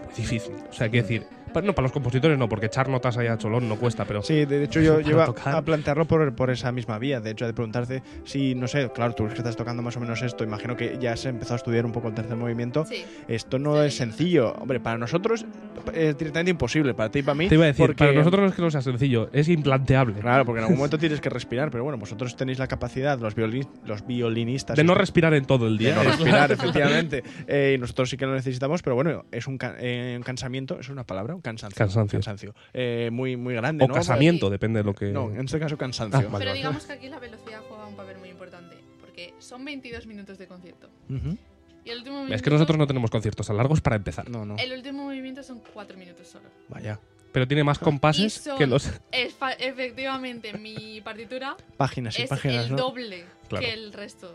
[0.07, 0.55] muy difícil.
[0.70, 1.27] O sea, quiere decir,
[1.61, 4.45] no, para los compositores no, porque echar notas ahí a cholón no cuesta, pero Sí,
[4.45, 5.55] de hecho yo, yo iba tocar.
[5.57, 9.12] a plantearlo por, por esa misma vía, de hecho de preguntarte si, no sé, claro,
[9.15, 11.85] tú que estás tocando más o menos esto, imagino que ya has empezado a estudiar
[11.87, 13.05] un poco el tercer movimiento, Sí.
[13.29, 15.45] esto no Sí, es sencillo, hombre, para nosotros
[15.95, 17.49] es directamente imposible, para ti y para mí.
[17.49, 20.21] te iba a decir, porque- para nosotros no es que no sea sencillo, es implanteable.
[20.21, 23.37] Claro, porque en algún momento tienes que respirar, pero bueno, vosotros tenéis la capacidad, los,
[23.37, 24.77] violin- los violinistas...
[24.77, 25.95] De no respirar en todo el de día.
[25.97, 26.05] no ¿eh?
[26.05, 27.23] respirar, efectivamente.
[27.47, 30.79] Eh, y nosotros sí que lo necesitamos, pero bueno, es un, ca- eh, un cansamiento,
[30.79, 31.35] ¿es una palabra?
[31.43, 32.09] Un cansancio.
[32.21, 32.55] Cansancio.
[32.73, 33.95] Eh, muy, muy grande, O ¿no?
[33.95, 35.07] casamiento, depende de lo que.
[35.07, 36.21] No, en este caso cansancio.
[36.21, 36.45] Ah, vale.
[36.45, 38.77] Pero digamos que aquí la velocidad juega un papel muy importante.
[39.01, 40.89] Porque son 22 minutos de concierto.
[41.11, 41.37] Ujú.
[41.85, 44.31] Y el último Es que nosotros no tenemos conciertos tan largos para empezar.
[44.31, 44.57] No, no.
[44.57, 46.49] El último movimiento son 4 minutos solo.
[46.69, 47.01] Vaya.
[47.33, 48.89] Pero tiene más compases Y son- que los.
[49.59, 52.77] Efectivamente, mi partitura Páginas y es páginas, el ¿no?
[52.77, 53.65] doble Claro.
[53.67, 54.35] que el resto.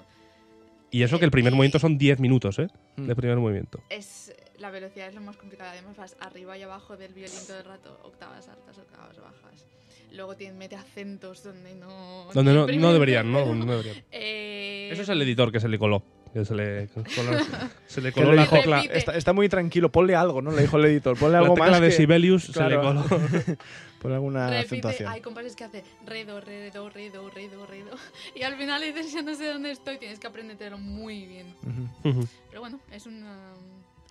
[0.91, 2.67] Y eso que el primer Y- movimiento son 10 minutos, ¿eh?
[2.95, 3.05] Mm.
[3.07, 3.81] De primer movimiento.
[3.89, 5.71] Es, la velocidad es lo más complicado.
[5.71, 7.99] Además, vas arriba y abajo del violín todo el rato.
[8.03, 9.65] Octavas altas, octavas bajas.
[10.13, 12.29] Luego tiene, mete acentos donde no.
[12.33, 13.53] Donde no, no deberían, ¿no?
[13.53, 14.03] No deberían.
[14.11, 16.01] Eh, Eso es el editor que se le coló.
[16.33, 17.31] Que se le coló,
[17.87, 18.69] se le coló la, dijo, Repite.
[18.71, 20.51] "Cla- está, está muy tranquilo, ponle algo, ¿no?
[20.51, 21.81] Le dijo el editor, ponle la algo tecla más.
[21.81, 22.81] de que- Sibelius, se le Claro.
[22.81, 23.05] coló.
[24.01, 25.09] Ponle alguna Repite, acentuación.
[25.11, 27.95] hay compases que hace re, do, re, do, re, do, re, do, re, do.
[28.35, 31.55] Y al final dices, ya no sé dónde estoy, tienes que aprendértelo muy bien.
[32.03, 32.27] Ujú.
[32.49, 33.53] Pero bueno, es una.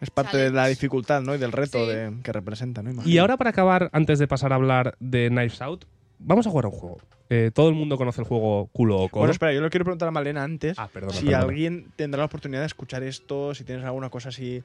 [0.01, 1.35] Es parte de la dificultad, ¿no?
[1.35, 1.91] Y del reto Sí.
[1.91, 3.03] de- que representa, ¿no?
[3.07, 5.85] Y ahora para acabar, antes de pasar a hablar de Knives Out,
[6.19, 6.99] vamos a jugar a un juego.
[7.29, 9.21] Eh, todo el mundo conoce el juego culo o codo.
[9.23, 11.43] Bueno, espera, yo le quiero preguntar a Malena antes ah, perdona, si perdona.
[11.45, 14.63] alguien tendrá la oportunidad de escuchar esto, si tienes alguna cosa así,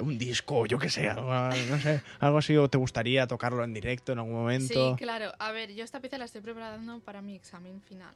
[0.00, 3.74] un disco, yo qué sé, algo, no sé, algo así, o te gustaría tocarlo en
[3.74, 4.96] directo en algún momento.
[4.96, 5.32] Sí, claro.
[5.40, 8.14] A ver, yo esta pieza la estoy preparando para mi examen final.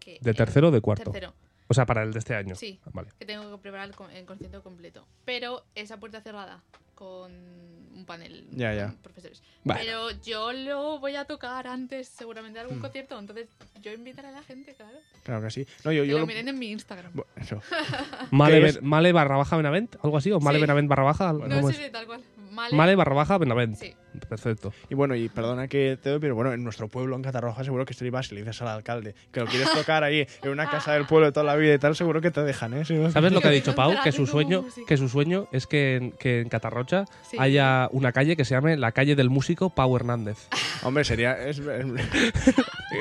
[0.00, 1.04] Que ¿De tercero o de cuarto?
[1.04, 1.32] Tercero.
[1.68, 2.54] O sea, para el de este año.
[2.54, 2.78] Sí.
[2.92, 3.08] Vale.
[3.18, 5.06] Que tengo que preparar el, con- el concierto completo.
[5.24, 6.62] Pero esa puerta cerrada
[6.94, 8.94] con un panel Ya, con ya.
[9.02, 9.42] profesores.
[9.64, 9.80] Vale.
[9.84, 12.82] Pero yo lo voy a tocar antes, seguramente, de algún Hmm.
[12.82, 13.18] concierto.
[13.18, 13.48] Entonces,
[13.80, 14.98] yo invitaré a la gente, claro.
[15.24, 15.66] Claro que sí.
[15.84, 17.12] No, yo, Que yo lo lo- miren en mi Instagram.
[17.14, 17.60] Bu- eso.
[18.30, 20.60] Male, barra baja Benavent, algo así, o Male Sí.
[20.62, 21.32] Benavent barra baja.
[21.32, 22.22] no, ¿cómo sí, sí, tal cual.
[22.50, 22.76] Male.
[22.76, 23.76] Male barra baja Benavent.
[23.76, 23.94] Sí.
[24.28, 24.72] Perfecto.
[24.88, 27.84] Y bueno, y perdona que te doy, pero bueno, en nuestro pueblo, en Catarroja, seguro
[27.84, 30.68] que si ibas y le dices al alcalde que lo quieres tocar ahí en una
[30.70, 32.84] casa del pueblo de toda la vida y tal, seguro que te dejan, ¿eh?
[33.12, 33.92] ¿Sabes lo que ha dicho Pau?
[34.02, 37.36] Que su sueño, que su sueño es que en, que en Catarrocha Sí.
[37.40, 40.38] haya una calle que se llame la calle del músico Pau Hernández.
[40.82, 41.32] Hombre, sería.
[41.46, 41.86] es- es-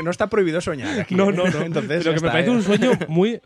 [0.04, 1.02] no está prohibido soñar.
[1.02, 1.34] Aquí, No, ¿eh?
[1.34, 1.62] no, no.
[1.62, 2.54] Entonces, ya que me parece ¿eh?
[2.54, 3.40] un sueño muy.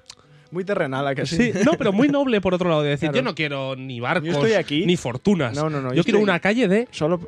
[0.50, 2.82] Muy terrenal, ¿a que Sí, no, pero muy noble por otro lado.
[2.82, 3.18] De decir, Claro.
[3.18, 4.86] yo no quiero ni barcos, Yo estoy aquí.
[4.86, 5.54] ni fortunas.
[5.54, 7.20] No, no, no, Yo, yo quiero una calle de Solo.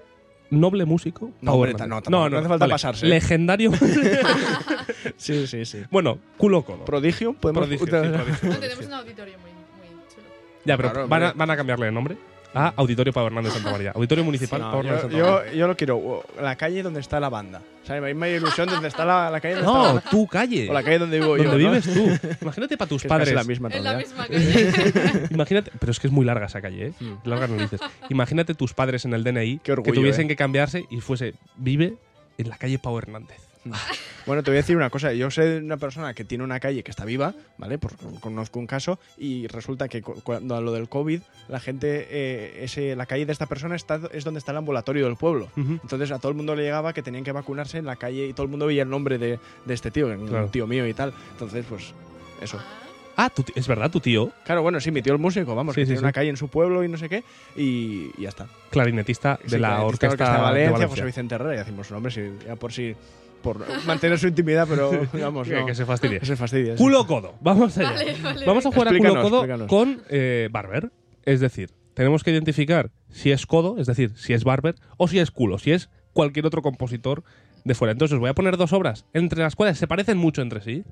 [0.51, 1.31] Noble músico.
[1.41, 3.05] No, hombre, no, tampoco, no hace falta pasarse.
[3.05, 3.71] Legendario.
[5.17, 5.83] Sí, sí, sí.
[5.91, 6.85] bueno, culo codo.
[6.85, 7.63] Prodigio, podemos.
[7.67, 8.49] Prodigio, sí, prodigio.
[8.49, 10.27] No, tenemos un auditorio muy, muy chulo.
[10.65, 12.17] Ya, pero Claro, van, a, van a cambiarle de nombre
[12.53, 13.91] a Auditorio Pau Hernández Santa María.
[13.95, 15.51] Auditorio Municipal No, Pau Hernández yo, Santa María.
[15.51, 16.23] yo, yo lo quiero.
[16.41, 17.61] La calle donde está la banda.
[17.83, 20.27] O sea, me hay ilusión donde está la, la calle donde está la No, tu
[20.27, 20.69] calle.
[20.69, 21.43] O la calle donde vivo yo.
[21.43, 21.71] donde ¿no?
[21.71, 22.27] vives tú.
[22.41, 23.33] Imagínate para tus Que es padres.
[23.33, 24.71] la misma en la misma calle.
[25.31, 26.93] Imagínate, pero es que es muy larga esa calle, ¿eh?
[26.99, 27.13] Mm.
[27.27, 27.81] Larga narices.
[28.09, 30.27] Imagínate tus padres en el DNI Qué orgullo, que tuviesen ¿eh?
[30.29, 31.95] que cambiarse y fuese vive
[32.37, 33.48] en la calle Pau Hernández.
[34.25, 35.11] Bueno, te voy a decir una cosa.
[35.13, 37.79] Yo sé de una persona que tiene una calle que está viva, ¿vale?
[37.79, 42.05] Porque conozco un caso y resulta que cu- cuando a lo del COVID, la gente,
[42.11, 45.47] eh, ese, la calle de esta persona está, es donde está el ambulatorio del pueblo.
[45.55, 48.33] Entonces a todo el mundo le llegaba que tenían que vacunarse en la calle y
[48.33, 50.45] todo el mundo veía el nombre de, de este tío, Claro.
[50.45, 51.11] un tío mío y tal.
[51.31, 51.91] Entonces, pues
[52.39, 52.59] eso.
[53.17, 55.81] Ah, tu es verdad, tu tío, Claro, bueno, sí, mi tío el músico, vamos, Sí,
[55.81, 56.03] que sí, tiene sí.
[56.05, 57.23] una calle en su pueblo y no sé qué,
[57.55, 58.47] y, y ya está.
[58.69, 60.87] clarinetista de la clarinetista orquesta, de Valencia, de Valencia.
[60.89, 62.13] José Vicente Herrera, y decimos su nombre,
[62.45, 62.95] ya por si
[63.41, 66.19] por mantener su intimidad, pero vamos, Que, no, que se fastidie.
[66.19, 66.77] que se fastidia.
[66.77, 66.83] sí.
[66.83, 67.35] Culo codo.
[67.41, 67.91] Vamos allá.
[67.91, 68.45] Vale, vale.
[68.45, 69.67] Vamos a jugar a culo codo explícanos.
[69.67, 70.91] con eh, Barber.
[71.25, 75.19] Es decir, tenemos que identificar si es codo, es decir, si es Barber, o si
[75.19, 77.23] es culo, si es cualquier otro compositor
[77.65, 77.91] de fuera.
[77.91, 80.83] Entonces os voy a poner dos obras, entre las cuales se parecen mucho entre sí,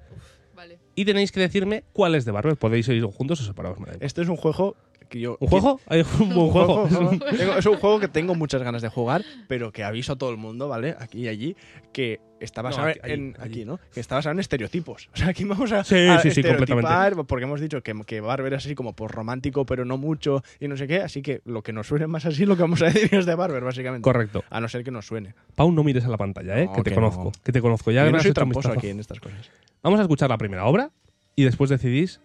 [0.56, 0.80] Vale.
[0.96, 2.56] y tenéis que decirme cuál es de Barber.
[2.58, 3.80] Podéis ir juntos o separados.
[3.80, 4.06] me da igual.
[4.06, 4.76] Este es un juego
[5.10, 5.38] que yo...
[5.40, 5.80] ¿Un juego?
[5.88, 6.88] Hay un buen juego.
[6.90, 7.10] juego.
[7.38, 10.30] Tengo- es un juego que tengo muchas ganas de jugar, pero que aviso a todo
[10.32, 10.96] el mundo, ¿vale?
[11.00, 11.56] Aquí y allí,
[11.94, 13.80] que está No, basado aquí- en aquí, ¿no?
[13.94, 15.10] Que está basado en estereotipos.
[15.14, 18.22] O sea, aquí vamos a, Sí, a sí, sí, estereotipar, porque hemos dicho que, que
[18.22, 21.42] Barber es así como por romántico, pero no mucho y no sé qué, así que
[21.46, 24.04] lo que nos suene más así, lo que vamos a decir es de Barber, básicamente.
[24.04, 24.44] Correcto.
[24.50, 25.34] A no ser que nos suene.
[25.56, 26.66] Pau, no mires a la pantalla, ¿eh?
[26.66, 27.24] No, que te que conozco.
[27.26, 27.32] no.
[27.44, 27.92] Que te conozco.
[27.92, 29.50] Ya yo no soy tramposo aquí en estas cosas.
[29.84, 30.92] Vamos a escuchar la primera obra
[31.36, 32.20] y después decidís,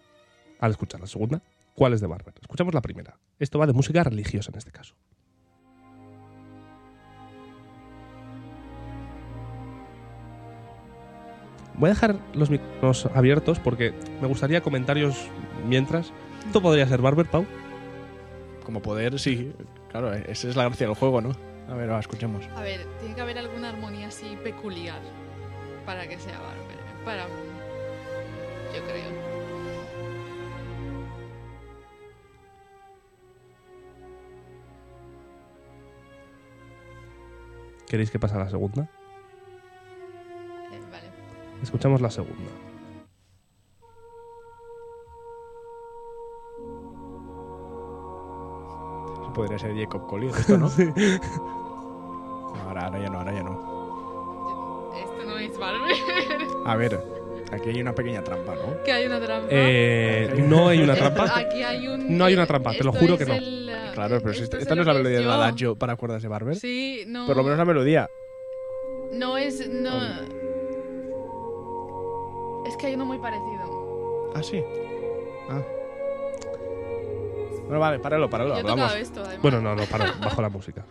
[0.61, 1.43] al escuchar la segunda,
[1.75, 2.35] cuál es de Barber.
[2.41, 3.17] Escuchamos la primera.
[3.39, 4.95] Esto va de música religiosa en este caso.
[11.83, 15.17] Voy a dejar los micrófonos abiertos porque me gustaría comentarios
[15.67, 16.13] mientras.
[16.47, 17.45] ¿Esto podría ser Barber, Pau?
[18.65, 19.53] Como poder, sí.
[19.91, 21.33] Claro, esa es la gracia del juego, ¿no?
[21.69, 22.49] A ver, va, escuchemos.
[22.55, 25.01] A ver, tiene que haber alguna armonía así peculiar
[25.85, 26.79] para que sea Barber.
[27.05, 27.33] Para mí.
[28.77, 29.33] Yo creo.
[37.89, 38.89] ¿Queréis que pase a la segunda?
[41.63, 42.51] Escuchamos la segunda.
[49.23, 50.71] Eso podría ser Jacob Collier, esto, ¿no?
[52.53, 54.93] No, ahora, ahora ya no, ahora ya no.
[54.97, 55.97] Esto no es Barber.
[56.67, 57.01] A ver,
[57.51, 58.83] aquí hay una pequeña trampa, ¿no?
[58.85, 59.49] que hay una trampa.
[59.51, 61.39] Eh, no hay una Esto- trampa.
[61.39, 62.17] Aquí hay un.
[62.19, 63.35] No hay una trampa, te lo juro que no.
[63.35, 66.57] el, Claro, pero si esta, no es la melodía del adagio para cuerdas de Barber.
[66.57, 67.27] Sí, no.
[67.27, 68.09] Por lo menos la melodía.
[69.13, 69.67] No es.
[69.69, 69.91] No.
[72.83, 74.33] Que hay uno muy parecido.
[74.35, 74.61] Ah, sí.
[75.49, 75.63] Ah.
[77.67, 78.51] Bueno, vale, páralo, páralo.
[78.51, 78.83] Yo he hablamos.
[78.87, 79.43] tocado esto, además.
[79.43, 80.85] Bueno, no, no, para, bajo la música.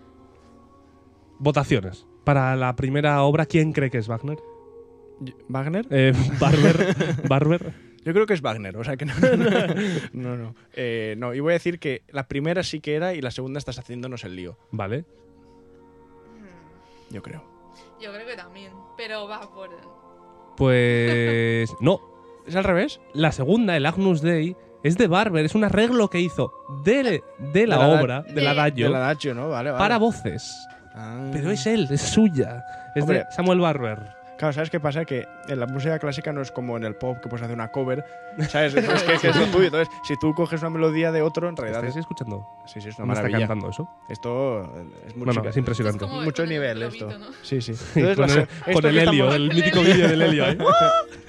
[1.38, 2.08] Votaciones.
[2.24, 4.40] Para la primera obra, ¿quién cree que es Wagner?
[5.50, 5.86] ¿Wagner?
[5.90, 7.28] Eh, Barber.
[7.28, 7.74] Barber.
[8.06, 9.14] Yo creo que es Wagner, o sea que no.
[10.14, 10.56] no, no.
[10.72, 13.58] Eh, no, y voy a decir que la primera sí que era y la segunda
[13.58, 14.58] estás haciéndonos el lío.
[14.72, 15.04] Vale.
[17.10, 17.44] Yo creo.
[18.00, 18.72] Yo creo que también.
[18.96, 19.70] Pero va por.
[20.58, 21.74] Pues.
[21.82, 22.02] No.
[22.48, 23.00] ¿Es al revés?
[23.14, 25.46] La segunda, el Agnus Dei, es de Barber.
[25.46, 26.52] Es un arreglo que hizo
[26.84, 29.50] de, de la De la- obra, de- adagio, Del adagio, ¿no?
[29.50, 29.80] Vale, vale.
[29.82, 30.68] para voces.
[30.94, 31.30] Ah.
[31.32, 32.64] Pero es él, es suya.
[32.96, 33.20] Es Hombre.
[33.20, 34.00] de Samuel Barber.
[34.42, 35.06] Claro, ¿sabes qué pasa?
[35.06, 37.68] Que en la música clásica no es como en el pop que puedes hacer una
[37.68, 38.04] cover.
[38.50, 38.74] ¿Sabes?
[38.76, 39.66] es que, que es lo tuyo.
[39.66, 41.82] Entonces, si tú coges una melodía de otro, en realidad.
[41.82, 42.48] ¿Estáis Es, escuchando?
[42.66, 43.48] sí, sí, es una ¿Cómo está maravilla.
[43.48, 43.88] cantando eso?
[44.10, 44.64] Esto
[45.08, 45.44] es No, música.
[45.44, 46.06] no, es impresionante.
[46.06, 47.20] Es mucho nivel globito, esto.
[47.20, 47.26] ¿no?
[47.44, 47.74] Sí, sí.
[47.94, 50.46] Entonces, con el, con helio, estamos- el mítico vídeo del helio.
[50.48, 50.58] ¿eh?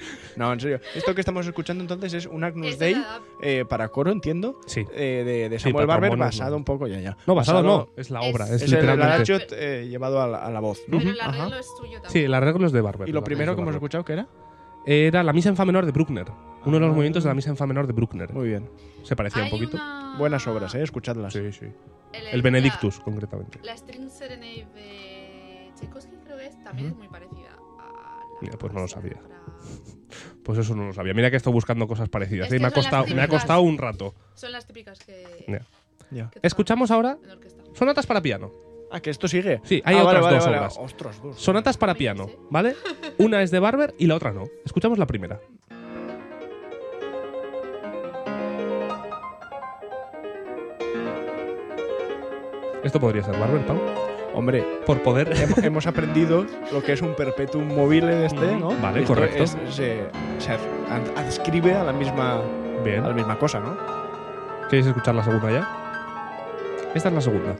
[0.37, 0.79] No, en serio.
[0.95, 2.95] Esto que estamos escuchando entonces es un Agnus Dei
[3.41, 4.59] eh, para coro, entiendo.
[4.65, 4.85] Sí.
[4.93, 6.57] eh, de, de Sí, Samuel para Barber basado no.
[6.57, 9.33] un poco ya ya No, basado no, es la obra, es, es el, el literalmente.
[9.33, 10.97] adagio eh, llevado a la, a la voz ¿no?
[10.97, 11.29] Pero el Ajá.
[11.43, 12.11] arreglo es suyo también.
[12.11, 13.09] Sí, el arreglo es de Barber.
[13.09, 14.27] y lo primero que hemos escuchado que era.
[14.85, 16.25] Era la misa en fa menor de Bruckner.
[16.65, 16.93] Uno de los Ah.
[16.93, 18.33] movimientos de la misa en fa menor de Bruckner.
[18.33, 18.69] muy bien
[19.03, 19.77] Se parecía un poquito.
[19.77, 21.65] una- buenas obras eh escuchadlas Sí, sí.
[22.11, 23.59] El, El Benedictus, concretamente.
[23.63, 28.19] La, la String Serenade de Tchaikovsky, creo que es, también es muy parecida a la.
[28.41, 29.17] Mira, pues no lo sabía.
[30.43, 31.13] Pues eso no lo sabía.
[31.13, 32.47] Mira que he estado buscando cosas parecidas.
[32.47, 33.29] Es que me, ha costado, me ha típicas.
[33.29, 34.13] costado un rato.
[34.35, 35.61] Son las típicas que.
[36.41, 37.17] Escuchamos ahora
[37.73, 38.51] sonatas para piano.
[38.91, 40.57] ah que esto sigue Sí, hay Ah, otras vale, dos vale.
[40.57, 40.77] obras.
[40.79, 42.29] ostras dos Sonatas para piano.
[42.51, 42.75] ¿vale?
[43.17, 44.43] Una es de Barber y la otra no.
[44.65, 45.39] Escuchamos la primera.
[52.83, 53.77] Esto podría ser Barber, Pau.
[54.33, 55.33] Hombre Por poder.
[55.35, 59.43] hem- hemos aprendido lo que es un perpetuum mobile este no vale, Esto correcto.
[59.43, 60.07] es- se,
[60.39, 62.41] se ad- adscribe a la misma
[62.83, 63.03] Bien.
[63.03, 63.75] a la misma cosa no
[64.69, 65.67] ¿Queréis escuchar la segunda ya?
[66.95, 67.55] Esta es la segunda.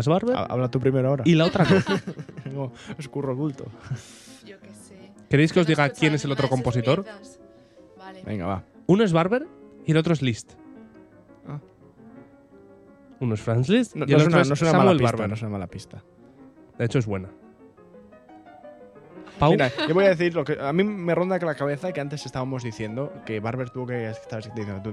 [0.00, 1.66] Una es Barber Ha- habla tú primero ahora y la otra
[2.52, 2.72] no.
[2.98, 3.66] escurro oculto
[4.46, 5.12] Yo qué sé.
[5.28, 7.04] ¿Queréis que os diga quién es el otro compositor?
[7.98, 8.22] Vale.
[8.24, 9.46] venga va Uno es Barber
[9.86, 10.52] y el otro es Liszt.
[11.46, 11.58] Ah.
[13.20, 14.72] Uno es Franz Liszt no, y el no es otro una, es no es una
[14.72, 15.28] mala pista Barber.
[15.28, 16.02] no es una mala pista
[16.78, 17.28] De hecho, es buena.
[19.48, 22.26] Mira, yo voy a decir lo que a mí me ronda la cabeza que antes
[22.26, 24.12] estábamos diciendo que Barber tuvo que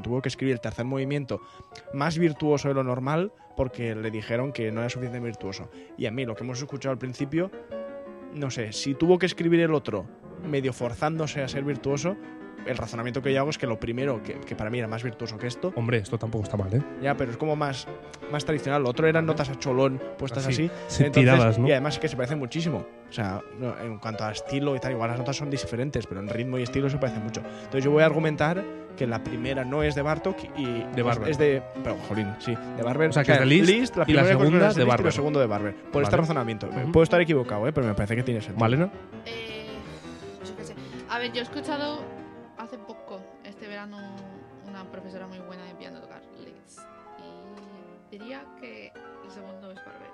[0.02, 1.42] tuvo que escribir el tercer movimiento
[1.94, 5.70] más virtuoso de lo normal porque le dijeron que no era suficientemente virtuoso.
[5.98, 7.52] Y a mí lo que hemos escuchado al principio,
[8.34, 10.06] no sé, si tuvo que escribir el otro
[10.48, 12.16] medio forzándose a ser virtuoso,
[12.68, 15.04] el razonamiento que yo hago es que lo primero, que, que para mí era más
[15.04, 16.82] virtuoso que esto, hombre, esto tampoco está mal, ¿eh?
[17.02, 17.88] ya, pero es como más,
[18.32, 18.84] más tradicional.
[18.84, 21.04] Lo otro eran notas a cholón puestas Así, así.
[21.04, 21.68] Entonces, tiradas, ¿no?
[21.68, 22.86] Y además es que se parecen muchísimo.
[23.10, 23.42] O sea,
[23.82, 26.64] en cuanto a estilo y tal, igual las notas son diferentes, pero en ritmo y
[26.64, 27.42] estilo se parecen mucho.
[27.42, 28.64] Entonces yo voy a argumentar
[28.98, 31.30] que la primera no es de Bartok y De Barber.
[31.30, 33.10] es de pero jolín, sí, de Barber.
[33.10, 35.06] O sea, que es de Liszt la y la primera segunda es de y Barber.
[35.06, 35.76] lo segundo de Barber.
[35.92, 36.68] Por este razonamiento.
[36.92, 37.72] Puedo estar equivocado, ¿eh?
[37.72, 38.60] pero me parece que tiene sentido.
[38.60, 38.92] ¿Vale, no?
[39.26, 39.68] Eh,
[40.46, 40.76] yo qué sé.
[41.10, 42.02] A ver, yo he escuchado
[42.68, 43.98] hace poco, este verano,
[44.68, 46.80] una profesora muy buena de piano tocar Liszt.
[47.20, 48.88] Y diría que
[49.26, 50.10] el segundo es Barber.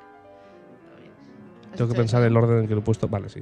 [0.88, 1.12] Todavía.
[1.72, 3.08] ¿Has Tengo que pensar el orden en que lo he puesto.
[3.08, 3.42] Vale, sí.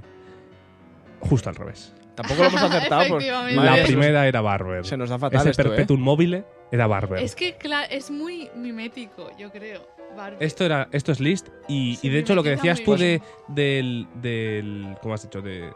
[1.21, 1.93] Justo al revés.
[2.15, 3.07] Tampoco lo hemos acertado.
[3.07, 3.55] por- Efectivamente.
[3.55, 4.85] Madre La primera era Barber.
[4.85, 5.65] Se nos da fatal Ese esto, ¿eh?
[5.65, 7.19] Perpetuum mobile era Barber.
[7.23, 9.81] Es que claro, es muy mimético, yo creo.
[10.15, 10.45] Barbie.
[10.45, 12.85] Esto era, esto es list y, Sí, y de hecho lo que queda decías muy
[12.85, 13.21] tú bien.
[13.47, 15.41] de, del, del, ¿cómo has dicho?
[15.41, 15.71] De,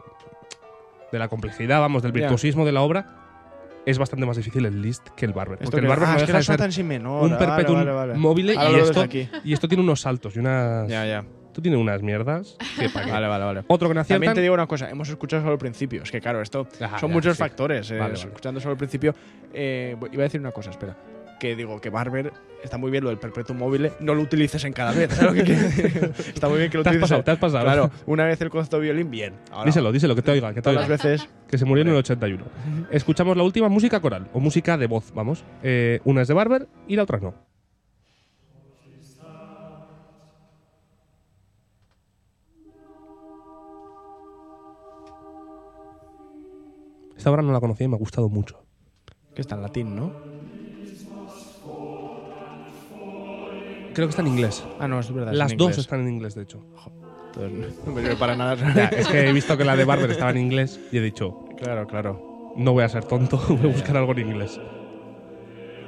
[1.10, 2.19] de la complejidad, vamos, del Ya.
[2.19, 3.24] virtuosismo de la obra,
[3.86, 5.60] es bastante más difícil el list que el barber.
[5.60, 7.24] Porque el barber ah, no deja de ser sin menor.
[7.24, 8.13] un vale, perpetuum vale, vale.
[8.15, 9.06] móvil y esto,
[9.43, 10.88] y esto tiene unos saltos y unas...
[10.89, 11.26] Ya, ya.
[11.54, 12.89] Tú tienes unas mierdas que.
[12.89, 13.63] Vale, vale, vale.
[13.67, 16.04] Otro que no También te digo una cosa, hemos escuchado solo el principio.
[16.04, 17.39] Es que claro, esto Ajá, son ya, muchos sí.
[17.39, 17.89] factores.
[17.91, 18.00] eh.
[18.12, 19.15] Escuchando solo el principio,
[19.54, 20.98] eh, iba a decir una cosa, espera.
[21.39, 22.32] Que digo que Barber
[22.63, 25.13] está muy bien lo del perpetuum móvil, no lo utilices en cada vez.
[25.13, 26.13] ¿sabes lo que quiero decir?
[26.34, 27.63] está muy bien que lo Te has pasado, te has pasado.
[27.63, 29.34] Claro, una vez el concepto violín, bien.
[29.52, 30.89] Ahora, díselo, díselo, que te oiga, que te todas oiga.
[30.89, 31.30] las veces.
[31.48, 32.43] Que se murió en el 81.
[32.91, 35.43] Escuchamos la última música coral, o música de voz, vamos.
[35.62, 37.34] Eh, una es de Barber y la otra no.
[47.17, 48.63] Esta obra no la conocía y me ha gustado mucho.
[49.34, 50.35] Que está en latín, ¿no?
[53.95, 54.63] Creo que está en inglés.
[54.79, 55.34] Ah, no, es verdad.
[55.34, 55.77] Las en dos inglés.
[55.79, 56.63] están en inglés, de hecho.
[57.34, 58.55] Entonces, no me sirve para nada.
[58.75, 61.45] Ya, es que he visto que la de Barber estaba en inglés y he dicho,
[61.58, 62.53] claro, claro.
[62.58, 64.60] no voy a ser tonto, voy a buscar algo en inglés.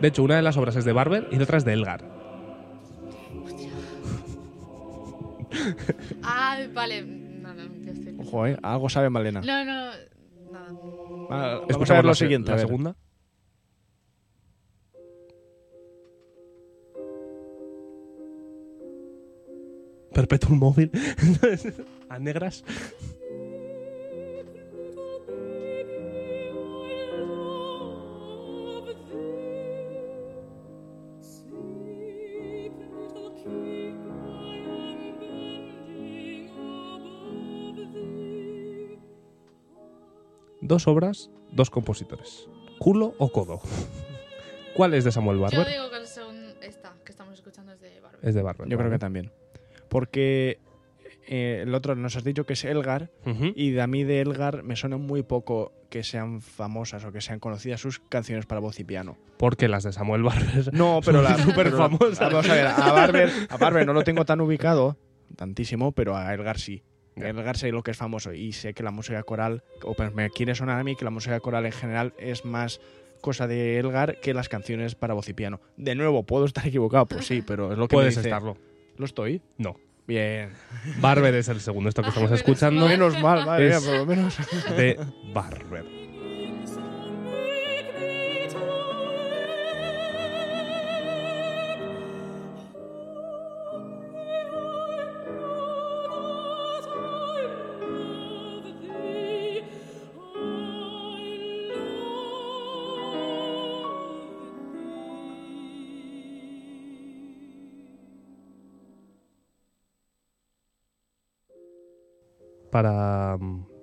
[0.02, 2.04] De hecho, una de las obras es de Barber y la otra es de Elgar.
[6.24, 7.04] Ah, vale.
[7.04, 8.16] No, no, ya estoy.
[8.20, 8.58] Ojo, ¿eh?
[8.62, 9.42] Algo sabe Malena.
[9.42, 9.74] No, no,
[10.52, 10.72] nada.
[10.72, 12.48] Va- Vamos a Escuchamos ver la lo se- siguiente.
[12.50, 12.66] La a ver.
[12.68, 12.96] segunda.
[20.18, 20.90] Perpetuum móvil.
[22.10, 22.64] A negras.
[40.62, 42.50] Dos obras, dos compositores.
[42.80, 43.62] Culo o codo.
[44.74, 45.68] ¿Cuál es de Samuel Yo Barber?
[45.68, 48.28] digo que el segundo, esta que estamos escuchando es de Barbie.
[48.28, 48.68] Es de Barber.
[48.68, 49.32] Yo creo que también.
[49.90, 50.60] Porque
[51.28, 53.10] eh, el otro nos has dicho que es Elgar.
[53.56, 57.22] Y de a mí de Elgar me suena muy poco que sean famosas o que
[57.22, 59.18] sean conocidas sus canciones para voz y piano.
[59.38, 60.70] Porque las de Samuel Barber.
[60.74, 62.20] No, pero la Súper famosas.
[62.20, 64.98] Vamos a ver, a Barber, a Barber no lo tengo tan ubicado,
[65.36, 66.84] tantísimo, pero a Elgar sí.
[67.16, 67.30] Ya.
[67.30, 70.54] Elgar sé lo que es famoso y sé que la música coral, o me quiere
[70.56, 72.80] sonar a mí que la música coral en general es más
[73.22, 75.60] cosa de Elgar que las canciones para voz y piano.
[75.78, 78.30] De nuevo, puedo estar equivocado, pues sí, pero es lo que Puedes me dice.
[78.30, 78.58] estarlo.
[78.98, 79.42] ¿Lo estoy?
[79.58, 79.76] No.
[80.08, 80.52] Bien.
[81.02, 82.88] Barber es el segundo, esto que estamos menos escuchando.
[82.88, 84.38] Menos mal, vale, Es- por lo menos.
[84.78, 84.98] De
[85.34, 85.86] Barber.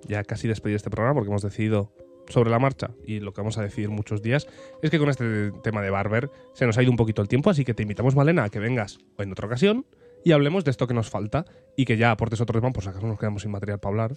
[0.07, 1.91] Ya casi despedir este programa, porque hemos decidido
[2.27, 4.47] sobre la marcha y lo que vamos a decidir muchos días
[4.81, 7.49] es que con este tema de Barber se nos ha ido un poquito el tiempo,
[7.49, 9.85] así que te invitamos, Malena, a que vengas en otra ocasión
[10.23, 11.45] y hablemos de esto que nos falta
[11.77, 14.15] y que ya aportes otro tema, por si acaso nos quedamos sin material para hablar,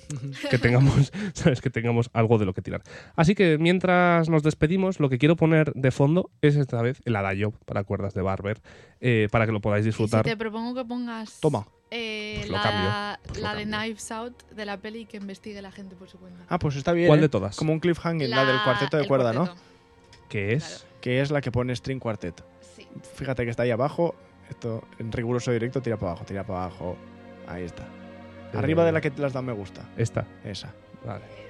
[0.50, 2.82] que tengamos, sabes, que tengamos algo de lo que tirar.
[3.14, 7.14] Así que mientras nos despedimos, lo que quiero poner de fondo es esta vez el
[7.14, 8.62] adagio para cuerdas de Barber,
[9.02, 10.24] eh, para que lo podáis Y si disfrutar.
[10.24, 11.66] te propongo que pongas Toma.
[11.90, 13.64] Eh, Pues lo la, cambio, pues lo la de.
[13.64, 16.44] Knives Out de la peli que investigue la gente por su cuenta.
[16.48, 17.08] Ah, pues está bien.
[17.08, 17.22] ¿Cuál ¿eh?
[17.22, 17.56] de todas?
[17.56, 19.48] Como un cliffhanger, la, del cuarteto de cuerda, ¿no?
[20.28, 22.42] Que es Que es la que pone String Quartet.
[22.76, 22.86] Sí.
[23.14, 24.14] Fíjate que está ahí abajo.
[24.50, 26.96] Esto en riguroso directo tira para abajo, tira para abajo.
[27.46, 27.86] Ahí está.
[28.54, 29.82] Arriba Eh, de la que te las da me gusta.
[29.96, 30.26] esta.
[30.44, 30.72] Esa.
[31.04, 31.47] Vale.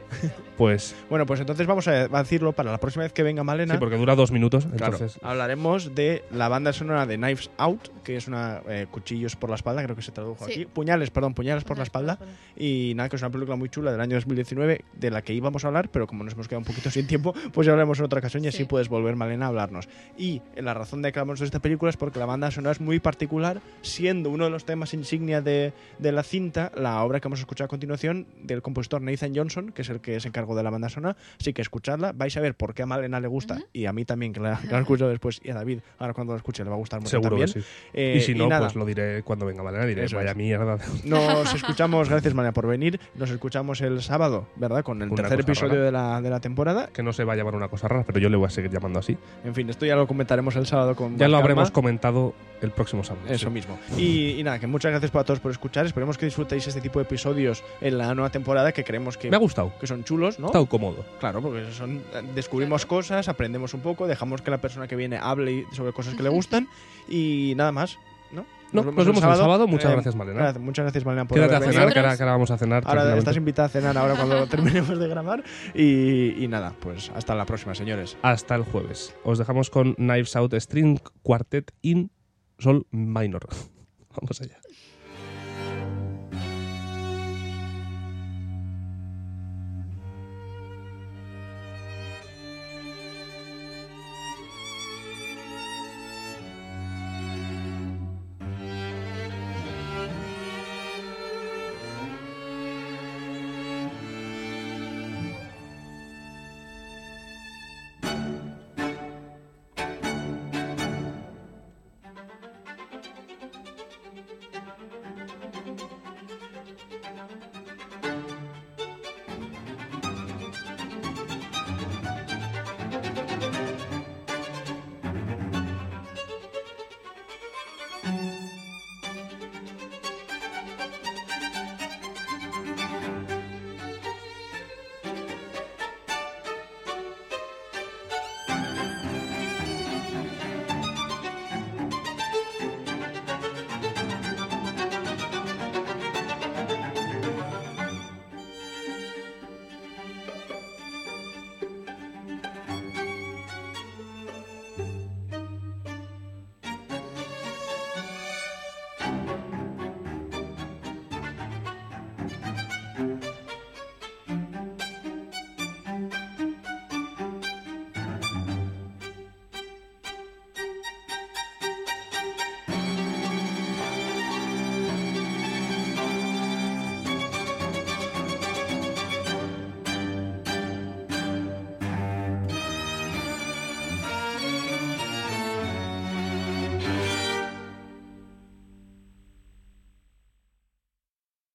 [0.56, 3.74] Pues Bueno, pues entonces vamos a decirlo para la próxima vez que venga Malena.
[3.74, 7.88] sí, porque dura dos minutos, Claro, entonces hablaremos de la banda sonora de Knives Out,
[8.02, 10.52] que es una eh, cuchillos por la espalda, creo que se tradujo Sí.
[10.52, 10.66] aquí.
[10.66, 12.34] Puñales, perdón, puñales por la Puñales por la espalda.
[12.56, 15.64] Y nada, que es una película muy chula del año 2019 de la que íbamos
[15.64, 18.06] a hablar, pero como nos hemos quedado un poquito sin tiempo, pues ya hablaremos en
[18.06, 18.64] otra ocasión y así Sí.
[18.64, 19.88] puedes volver, Malena, a hablarnos.
[20.16, 22.72] Y eh, la razón de que hablamos de esta película es porque la banda sonora
[22.72, 27.20] es muy particular, siendo uno de los temas insignia de, de la cinta la obra
[27.20, 30.28] que vamos a escuchar a continuación del compositor Nathan Johnson, que es el que se
[30.28, 31.16] encargó de la banda sonora.
[31.40, 34.04] Así que escuchadla, vais a ver por qué a Malena le gusta y a mí
[34.04, 36.70] también, que la, que la escucho después, y a David, ahora cuando lo escuche le
[36.70, 37.52] va a gustar mucho seguro también.
[37.52, 37.66] que sí.
[37.94, 40.36] Eh, y si no, nada, pues lo diré cuando venga Malena, diré, Eso vaya es.
[40.36, 40.78] mierda.
[41.04, 44.82] nos escuchamos, gracias Malena por venir, nos escuchamos el sábado, ¿verdad?
[44.84, 45.84] Con el Una tercer episodio rara.
[45.84, 46.88] de la, de la temporada.
[46.92, 48.70] que no se va a llamar una cosa rara, pero yo le voy a seguir
[48.70, 49.16] llamando así.
[49.44, 51.38] En fin, esto ya lo comentaremos el sábado con Ya lo calma.
[51.38, 53.26] habremos comentado el próximo sábado.
[53.28, 53.52] Eso sí.
[53.52, 53.78] mismo.
[53.96, 55.86] Y, y nada, que muchas gracias para todos por escuchar.
[55.86, 59.36] Esperemos que disfrutéis este tipo de episodios en la nueva temporada que creemos que, Me
[59.36, 59.72] ha gustado.
[59.78, 60.46] que son chulos, ¿no?
[60.46, 61.04] estado cómodo.
[61.18, 62.02] Claro, porque son,
[62.34, 66.22] descubrimos cosas, aprendemos un poco, dejamos que la persona que viene hable sobre cosas que
[66.22, 66.68] le gustan
[67.08, 67.98] y nada más,
[68.30, 68.44] ¿no?
[68.70, 69.66] No, nos vemos el sábado.
[69.66, 70.40] Muchas Eh, gracias, Malena.
[70.40, 72.82] gracias- muchas gracias, Malena, por Quédate a cenar, que ahora, que ahora vamos a cenar.
[72.86, 75.42] Ahora estás invitada a cenar ahora cuando terminemos de grabar.
[75.74, 78.18] Y, y nada, pues hasta la próxima, señores.
[78.20, 79.14] Hasta el jueves.
[79.24, 82.10] Os dejamos con Knives Out String Quartet in
[82.58, 83.48] Sol Minor.
[84.20, 84.58] Vamos allá.